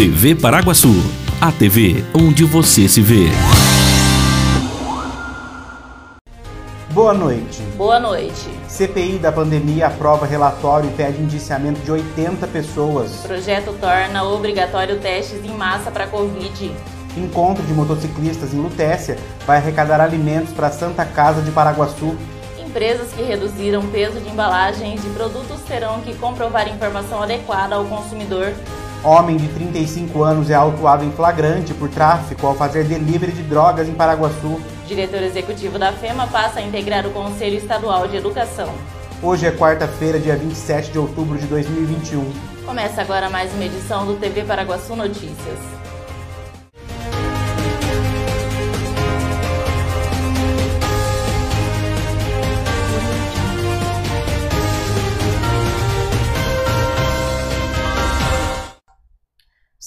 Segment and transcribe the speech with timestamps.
[0.00, 0.94] TV Paraguaçu,
[1.42, 3.26] a TV onde você se vê.
[6.88, 7.60] Boa noite.
[7.76, 8.48] Boa noite.
[8.66, 13.10] CPI da pandemia aprova relatório e pede indiciamento de 80 pessoas.
[13.26, 16.74] Projeto torna obrigatório testes em massa para Covid.
[17.14, 22.16] Encontro de motociclistas em Lutécia vai arrecadar alimentos para a Santa Casa de Paraguaçu.
[22.58, 27.84] Empresas que reduziram o peso de embalagens de produtos terão que comprovar informação adequada ao
[27.84, 28.54] consumidor.
[29.02, 33.88] Homem de 35 anos é autuado em flagrante por tráfico ao fazer delivery de drogas
[33.88, 34.60] em Paraguaçu.
[34.86, 38.68] Diretor executivo da FEMA passa a integrar o Conselho Estadual de Educação.
[39.22, 42.30] Hoje é quarta-feira, dia 27 de outubro de 2021.
[42.66, 45.79] Começa agora mais uma edição do TV Paraguaçu Notícias.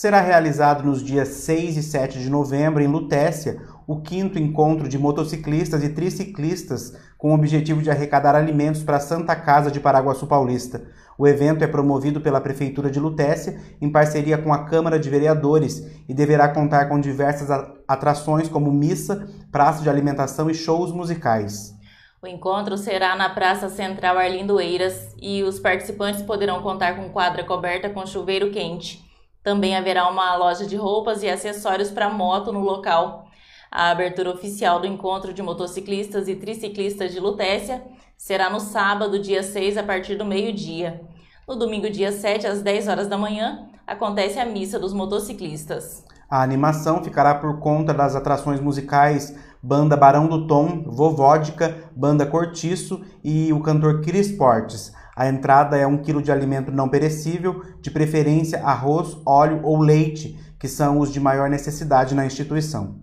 [0.03, 4.97] Será realizado nos dias 6 e 7 de novembro em Lutécia o quinto encontro de
[4.97, 10.27] motociclistas e triciclistas com o objetivo de arrecadar alimentos para a Santa Casa de Paraguaçu
[10.27, 10.83] Paulista.
[11.17, 15.89] O evento é promovido pela Prefeitura de Lutécia em parceria com a Câmara de Vereadores
[16.09, 17.49] e deverá contar com diversas
[17.87, 21.73] atrações como missa, praça de alimentação e shows musicais.
[22.21, 27.45] O encontro será na Praça Central Arlindo Eiras e os participantes poderão contar com quadra
[27.45, 29.02] coberta com chuveiro quente.
[29.43, 33.27] Também haverá uma loja de roupas e acessórios para moto no local.
[33.69, 37.83] A abertura oficial do encontro de motociclistas e triciclistas de Lutécia
[38.17, 41.01] será no sábado, dia 6, a partir do meio-dia.
[41.45, 46.05] No domingo, dia 7, às 10 horas da manhã, acontece a missa dos motociclistas.
[46.29, 53.01] A animação ficará por conta das atrações musicais Banda Barão do Tom, Vovodka, Banda Cortiço
[53.23, 54.93] e o cantor Cris Portes.
[55.15, 60.37] A entrada é um quilo de alimento não perecível, de preferência arroz, óleo ou leite,
[60.59, 62.99] que são os de maior necessidade na instituição.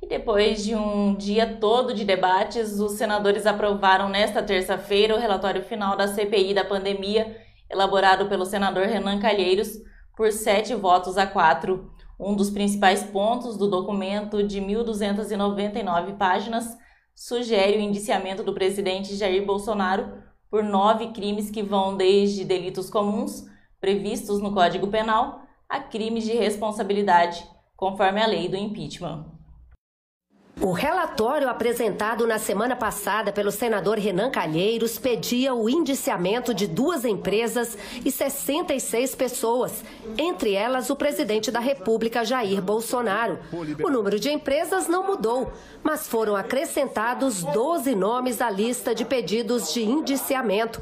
[0.00, 5.62] E depois de um dia todo de debates, os senadores aprovaram nesta terça-feira o relatório
[5.64, 7.36] final da CPI da pandemia,
[7.70, 9.68] elaborado pelo senador Renan Calheiros,
[10.16, 11.90] por sete votos a quatro.
[12.18, 16.64] Um dos principais pontos do documento de 1.299 páginas
[17.14, 23.44] sugere o indiciamento do presidente Jair Bolsonaro por nove crimes que vão desde delitos comuns,
[23.80, 27.46] previstos no Código Penal, a crimes de responsabilidade,
[27.76, 29.35] conforme a lei do impeachment.
[30.58, 37.04] O relatório apresentado na semana passada pelo senador Renan Calheiros pedia o indiciamento de duas
[37.04, 39.84] empresas e 66 pessoas,
[40.16, 43.38] entre elas o presidente da República, Jair Bolsonaro.
[43.84, 45.52] O número de empresas não mudou,
[45.82, 50.80] mas foram acrescentados 12 nomes à lista de pedidos de indiciamento.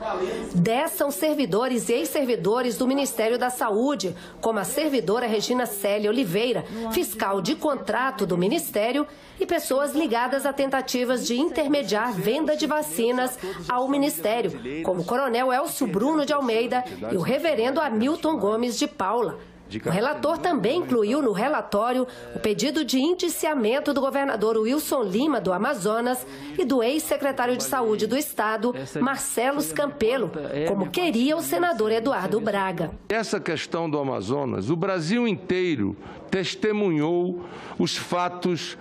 [0.55, 6.65] Dez são servidores e ex-servidores do Ministério da Saúde, como a servidora Regina Célia Oliveira,
[6.93, 9.05] fiscal de contrato do Ministério
[9.41, 9.64] e pessoas
[9.95, 13.39] ligadas a tentativas de intermediar venda de vacinas
[13.69, 14.53] ao Ministério,
[14.83, 19.39] como o Coronel Elcio Bruno de Almeida e o Reverendo Hamilton Gomes de Paula.
[19.87, 25.53] O relator também incluiu no relatório o pedido de indiciamento do governador Wilson Lima, do
[25.53, 26.25] Amazonas,
[26.57, 30.31] e do ex-secretário de Saúde do Estado, Marcelo Campelo,
[30.69, 32.91] como queria o senador Eduardo Braga.
[33.09, 35.97] Essa questão do Amazonas, o Brasil inteiro
[36.31, 37.45] testemunhou
[37.79, 38.77] os fatos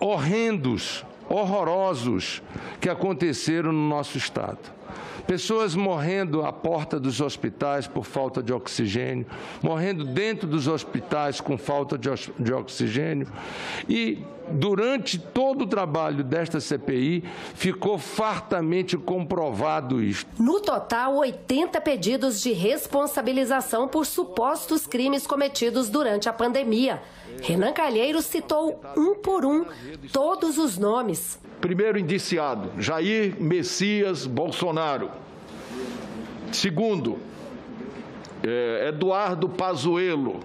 [0.00, 2.42] horrendos, horrorosos
[2.80, 4.58] que aconteceram no nosso estado.
[5.26, 9.26] Pessoas morrendo à porta dos hospitais por falta de oxigênio,
[9.62, 13.26] morrendo dentro dos hospitais com falta de, oxigênio.
[13.88, 17.24] E durante todo o trabalho desta CPI,
[17.54, 20.30] ficou fartamente comprovado isto.
[20.38, 27.02] No total, 80 pedidos de responsabilização por supostos crimes cometidos durante a pandemia.
[27.42, 29.64] Renan Calheiros citou um por um
[30.12, 31.38] todos os nomes.
[31.60, 34.73] Primeiro indiciado, Jair Messias Bolsonaro.
[36.52, 37.18] Segundo,
[38.42, 40.40] é, Eduardo Pazuello.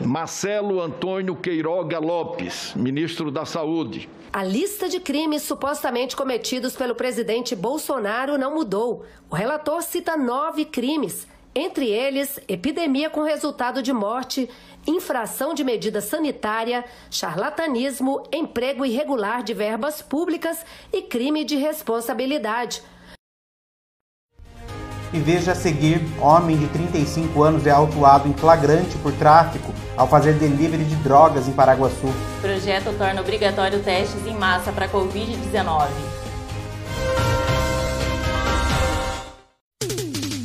[0.00, 4.08] Marcelo Antônio Queiroga Lopes, ministro da Saúde.
[4.32, 9.04] A lista de crimes supostamente cometidos pelo presidente Bolsonaro não mudou.
[9.30, 14.50] O relator cita nove crimes entre eles, epidemia com resultado de morte,
[14.86, 22.82] infração de medida sanitária, charlatanismo, emprego irregular de verbas públicas e crime de responsabilidade.
[25.12, 30.08] E veja a seguir: homem de 35 anos é autuado em flagrante por tráfico ao
[30.08, 32.08] fazer delivery de drogas em Paraguaçu.
[32.08, 36.13] O projeto torna obrigatório testes em massa para Covid-19.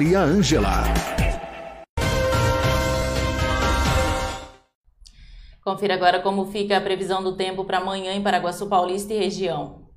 [0.00, 0.82] Maria Ângela.
[5.62, 9.90] Confira agora como fica a previsão do tempo para amanhã em Paraguaçu Paulista e região.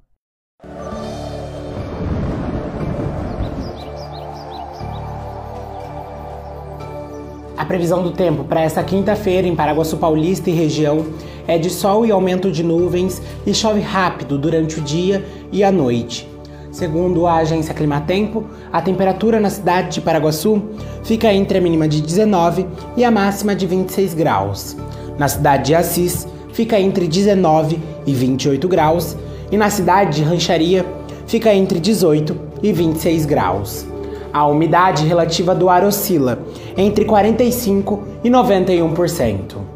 [7.55, 11.13] A previsão do tempo para esta quinta-feira em Paraguaçu Paulista e região
[11.47, 15.71] é de sol e aumento de nuvens e chove rápido durante o dia e a
[15.71, 16.32] noite.
[16.73, 20.59] Segundo a agência Climatempo, a temperatura na cidade de Paraguaçu
[21.03, 22.65] fica entre a mínima de 19
[22.97, 24.75] e a máxima de 26 graus.
[25.15, 29.15] Na cidade de Assis, fica entre 19 e 28 graus,
[29.51, 30.83] e na cidade de Rancharia,
[31.27, 33.85] fica entre 18 e 26 graus.
[34.33, 36.39] A umidade relativa do ar oscila
[36.75, 39.72] entre 45 e 91%.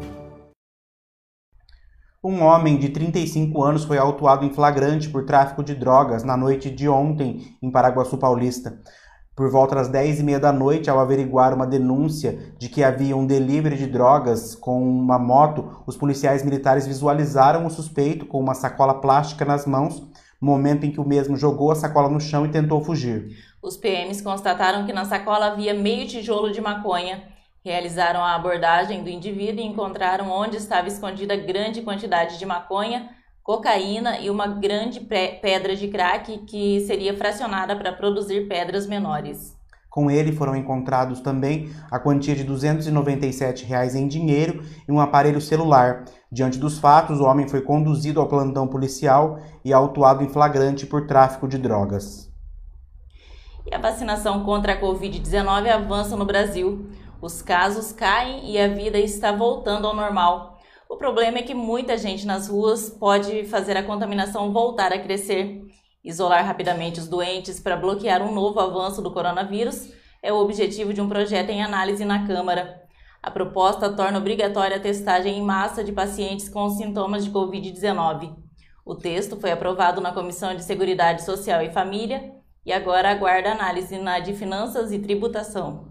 [2.22, 6.68] Um homem de 35 anos foi autuado em flagrante por tráfico de drogas na noite
[6.68, 8.80] de ontem em Paraguaçu Paulista.
[9.36, 13.16] Por volta das 10 e meia da noite, ao averiguar uma denúncia de que havia
[13.16, 18.54] um delivery de drogas com uma moto, os policiais militares visualizaram o suspeito com uma
[18.54, 20.04] sacola plástica nas mãos,
[20.40, 23.28] momento em que o mesmo jogou a sacola no chão e tentou fugir.
[23.62, 29.10] Os PMs constataram que na sacola havia meio tijolo de maconha Realizaram a abordagem do
[29.10, 33.10] indivíduo e encontraram onde estava escondida grande quantidade de maconha,
[33.42, 39.58] cocaína e uma grande pedra de crack que seria fracionada para produzir pedras menores.
[39.88, 45.40] Com ele foram encontrados também a quantia de 297 reais em dinheiro e um aparelho
[45.40, 46.04] celular.
[46.30, 51.06] Diante dos fatos, o homem foi conduzido ao plantão policial e autuado em flagrante por
[51.06, 52.30] tráfico de drogas.
[53.66, 56.86] E a vacinação contra a Covid-19 avança no Brasil.
[57.20, 60.56] Os casos caem e a vida está voltando ao normal.
[60.88, 65.62] O problema é que muita gente nas ruas pode fazer a contaminação voltar a crescer.
[66.04, 71.00] Isolar rapidamente os doentes para bloquear um novo avanço do coronavírus é o objetivo de
[71.00, 72.82] um projeto em análise na Câmara.
[73.20, 78.36] A proposta torna obrigatória a testagem em massa de pacientes com sintomas de Covid-19.
[78.86, 82.32] O texto foi aprovado na Comissão de Seguridade Social e Família
[82.64, 85.87] e agora aguarda análise na de Finanças e Tributação.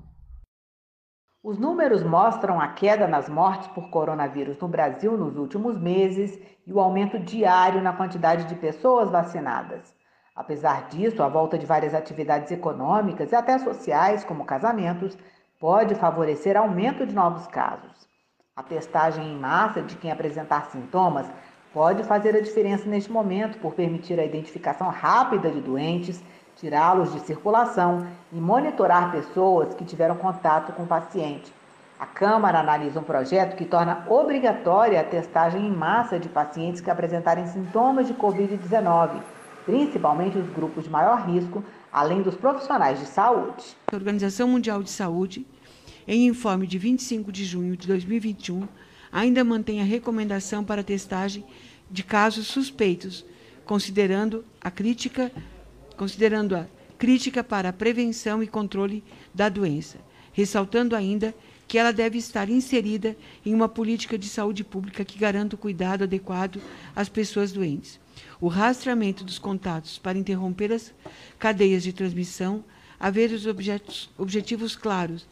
[1.48, 6.74] Os números mostram a queda nas mortes por coronavírus no Brasil nos últimos meses e
[6.74, 9.96] o aumento diário na quantidade de pessoas vacinadas.
[10.36, 15.18] Apesar disso, a volta de várias atividades econômicas e até sociais, como casamentos,
[15.58, 18.10] pode favorecer aumento de novos casos.
[18.54, 21.32] A testagem em massa de quem apresentar sintomas
[21.74, 26.22] pode fazer a diferença neste momento por permitir a identificação rápida de doentes
[26.58, 31.54] tirá-los de circulação e monitorar pessoas que tiveram contato com o paciente.
[32.00, 36.92] A Câmara analisa um projeto que torna obrigatória a testagem em massa de pacientes que
[36.92, 39.22] apresentarem sintomas de Covid-19.
[39.66, 41.62] principalmente os grupos de maior risco,
[41.92, 43.76] além dos profissionais de saúde.
[43.92, 45.46] A Organização Mundial de Saúde,
[46.08, 48.66] em informe de 25 de junho de 2021,
[49.12, 51.44] ainda mantém a recomendação para testagem
[51.92, 53.26] de casos suspeitos,
[53.66, 55.30] considerando a crítica,
[55.98, 59.98] considerando a crítica para a prevenção e controle da doença,
[60.32, 61.34] ressaltando ainda
[61.68, 66.06] que ela deve estar inserida em uma política de saúde pública que garanta o cuidado
[66.06, 66.62] adequado
[66.96, 68.00] às pessoas doentes.
[68.40, 70.94] O rastreamento dos contatos para interromper as
[71.38, 72.64] cadeias de transmissão,
[73.00, 75.28] haver os objetos, objetivos claros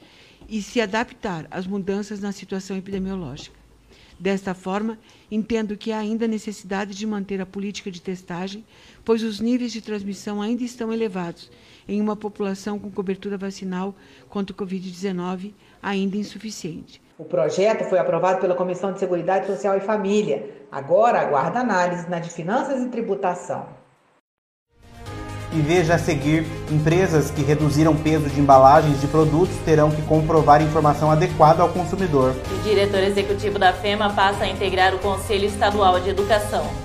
[0.49, 3.64] e se adaptar às mudanças na situação epidemiológica.
[4.17, 4.97] Desta forma,
[5.29, 8.65] entendo que há ainda necessidade de manter a política de testagem,
[9.03, 11.51] pois os níveis de transmissão ainda estão elevados
[11.87, 13.93] em uma população com cobertura vacinal
[14.29, 17.01] contra o Covid-19 ainda insuficiente.
[17.17, 20.49] O projeto foi aprovado pela Comissão de Seguridade Social e Família.
[20.71, 23.84] Agora aguarda análise na de Finanças e Tributação.
[25.55, 30.61] E veja a seguir: empresas que reduziram peso de embalagens de produtos terão que comprovar
[30.61, 32.35] informação adequada ao consumidor.
[32.51, 36.84] O diretor executivo da FEMA passa a integrar o Conselho Estadual de Educação.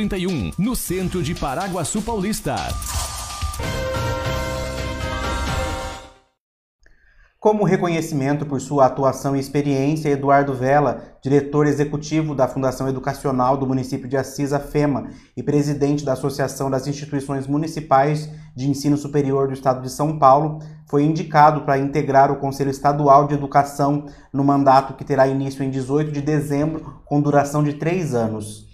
[0.01, 2.55] 31, no centro de Paraguaçu Paulista.
[7.39, 13.67] Como reconhecimento por sua atuação e experiência, Eduardo Vela, diretor executivo da Fundação Educacional do
[13.67, 19.47] município de Assis, a FEMA, e presidente da Associação das Instituições Municipais de Ensino Superior
[19.47, 24.43] do Estado de São Paulo, foi indicado para integrar o Conselho Estadual de Educação no
[24.43, 28.70] mandato que terá início em 18 de dezembro, com duração de três anos.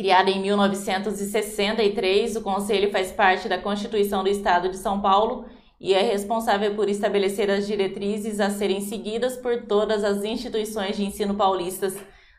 [0.00, 5.44] Criado em 1963, o Conselho faz parte da Constituição do Estado de São Paulo
[5.78, 11.04] e é responsável por estabelecer as diretrizes a serem seguidas por todas as instituições de
[11.04, 11.94] ensino paulistas,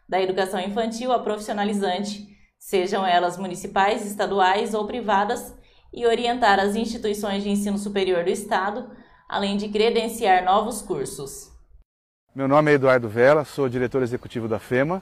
[0.10, 2.28] da educação infantil a profissionalizante,
[2.58, 5.56] sejam elas municipais, estaduais ou privadas,
[5.94, 8.90] e orientar as instituições de ensino superior do Estado,
[9.30, 11.52] além de credenciar novos cursos.
[12.34, 15.00] Meu nome é Eduardo Vela, sou diretor executivo da FEMA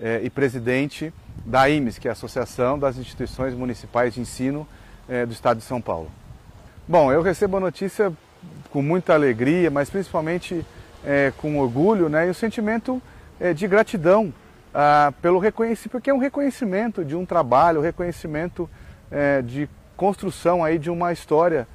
[0.00, 1.12] eh, e presidente
[1.44, 4.66] da IMES, que é a Associação das Instituições Municipais de Ensino
[5.08, 6.10] eh, do Estado de São Paulo.
[6.88, 8.12] Bom, eu recebo a notícia
[8.70, 10.64] com muita alegria, mas principalmente
[11.04, 13.00] é, com orgulho né, e o sentimento
[13.38, 14.32] é, de gratidão
[14.74, 18.68] ah, pelo reconhecimento, porque é um reconhecimento de um trabalho, um reconhecimento
[19.10, 21.68] é, de construção aí de uma história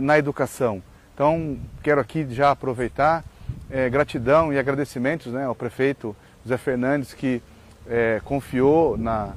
[0.00, 0.82] na educação.
[1.12, 3.22] Então, quero aqui já aproveitar
[3.92, 7.42] gratidão e agradecimentos né, ao prefeito José Fernandes, que
[8.24, 9.32] confiou na,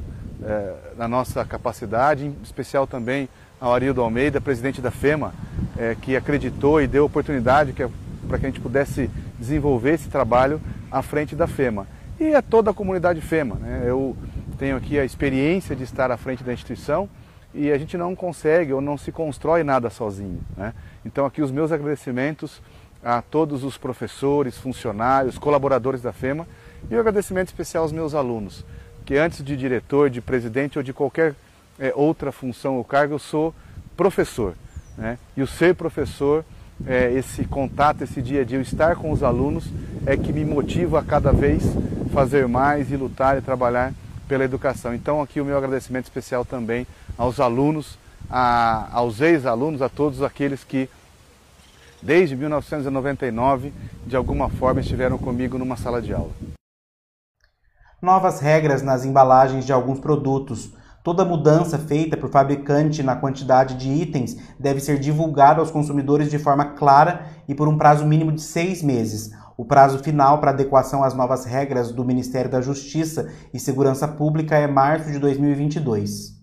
[0.97, 3.29] na nossa capacidade, em especial também
[3.59, 5.33] ao Arildo Almeida, presidente da FEMA,
[5.77, 7.73] é, que acreditou e deu oportunidade
[8.27, 11.85] para que a gente pudesse desenvolver esse trabalho à frente da FEMA.
[12.19, 13.55] E a toda a comunidade FEMA.
[13.55, 13.83] Né?
[13.85, 14.15] Eu
[14.57, 17.09] tenho aqui a experiência de estar à frente da instituição
[17.53, 20.39] e a gente não consegue ou não se constrói nada sozinho.
[20.55, 20.73] Né?
[21.05, 22.61] Então aqui os meus agradecimentos
[23.03, 26.45] a todos os professores, funcionários, colaboradores da FEMA
[26.89, 28.65] e um agradecimento especial aos meus alunos,
[29.05, 31.35] que antes de diretor, de presidente ou de qualquer
[31.79, 33.53] é, outra função ou cargo, eu sou
[33.97, 34.53] professor.
[34.97, 35.17] Né?
[35.35, 36.43] E o ser professor,
[36.85, 39.65] é, esse contato, esse dia a dia, o estar com os alunos,
[40.05, 41.63] é que me motiva a cada vez
[42.13, 43.93] fazer mais e lutar e trabalhar
[44.27, 44.93] pela educação.
[44.93, 46.85] Então aqui o meu agradecimento especial também
[47.17, 47.97] aos alunos,
[48.29, 50.89] a, aos ex-alunos, a todos aqueles que
[52.01, 53.73] desde 1999
[54.05, 56.31] de alguma forma estiveram comigo numa sala de aula.
[58.01, 60.73] Novas regras nas embalagens de alguns produtos.
[61.03, 66.39] Toda mudança feita por fabricante na quantidade de itens deve ser divulgada aos consumidores de
[66.39, 69.31] forma clara e por um prazo mínimo de seis meses.
[69.57, 74.55] O prazo final para adequação às novas regras do Ministério da Justiça e Segurança Pública
[74.55, 76.39] é março de 2022.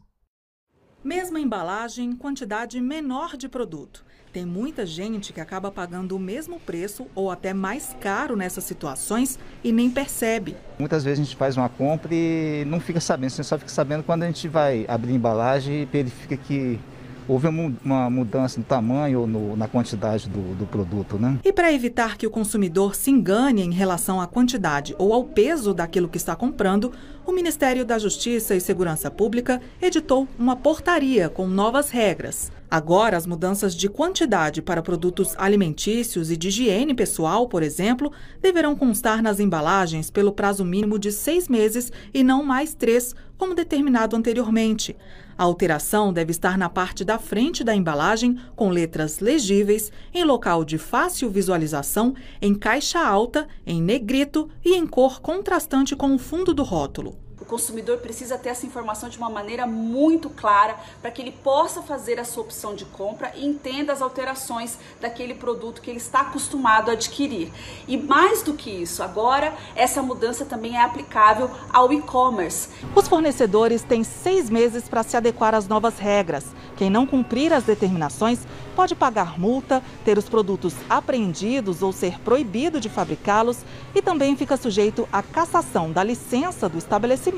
[1.02, 4.04] Mesma embalagem, quantidade menor de produto.
[4.36, 9.38] Tem muita gente que acaba pagando o mesmo preço ou até mais caro nessas situações
[9.64, 10.54] e nem percebe.
[10.78, 14.02] Muitas vezes a gente faz uma compra e não fica sabendo, você só fica sabendo
[14.02, 16.78] quando a gente vai abrir a embalagem e verifica que
[17.26, 17.48] houve
[17.82, 21.16] uma mudança no tamanho ou no, na quantidade do, do produto.
[21.18, 21.38] Né?
[21.42, 25.72] E para evitar que o consumidor se engane em relação à quantidade ou ao peso
[25.72, 26.92] daquilo que está comprando,
[27.24, 32.52] o Ministério da Justiça e Segurança Pública editou uma portaria com novas regras.
[32.70, 38.10] Agora, as mudanças de quantidade para produtos alimentícios e de higiene pessoal, por exemplo,
[38.42, 43.54] deverão constar nas embalagens pelo prazo mínimo de seis meses e não mais três, como
[43.54, 44.96] determinado anteriormente.
[45.38, 50.64] A alteração deve estar na parte da frente da embalagem, com letras legíveis, em local
[50.64, 56.54] de fácil visualização, em caixa alta, em negrito e em cor contrastante com o fundo
[56.54, 57.25] do rótulo.
[57.46, 62.18] Consumidor precisa ter essa informação de uma maneira muito clara para que ele possa fazer
[62.18, 66.90] a sua opção de compra e entenda as alterações daquele produto que ele está acostumado
[66.90, 67.52] a adquirir.
[67.86, 72.68] E mais do que isso, agora essa mudança também é aplicável ao e-commerce.
[72.94, 76.46] Os fornecedores têm seis meses para se adequar às novas regras.
[76.76, 78.40] Quem não cumprir as determinações
[78.74, 83.58] pode pagar multa, ter os produtos apreendidos ou ser proibido de fabricá-los
[83.94, 87.35] e também fica sujeito à cassação da licença do estabelecimento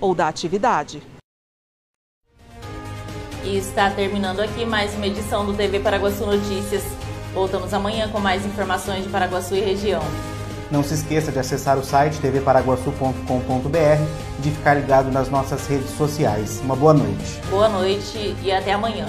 [0.00, 1.02] ou da atividade.
[3.44, 6.82] E está terminando aqui mais uma edição do TV Paraguaçu Notícias.
[7.32, 10.02] Voltamos amanhã com mais informações de Paraguaçu e região.
[10.70, 13.78] Não se esqueça de acessar o site tvparaguaçu.com.br
[14.38, 16.60] e de ficar ligado nas nossas redes sociais.
[16.62, 17.40] Uma boa noite.
[17.48, 19.08] Boa noite e até amanhã.